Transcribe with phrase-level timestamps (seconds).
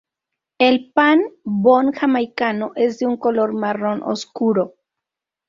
[0.67, 1.19] El pan
[1.67, 4.73] bon jamaicano es de un color marrón oscuro.